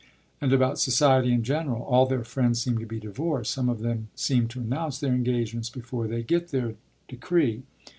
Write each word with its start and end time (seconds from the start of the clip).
And 0.41 0.51
about 0.51 0.79
society 0.79 1.31
in 1.31 1.43
general. 1.43 1.83
All 1.83 2.07
their 2.07 2.23
friends 2.23 2.59
seem 2.59 2.79
to 2.79 2.87
be 2.87 2.99
divorced; 2.99 3.51
some 3.51 3.69
of 3.69 3.81
them 3.81 4.07
seem 4.15 4.47
to 4.47 4.59
announce 4.59 4.97
their 4.97 5.13
engagements 5.13 5.69
before 5.69 6.07
they 6.07 6.23
get 6.23 6.47
their 6.47 6.73
decree. 7.07 7.61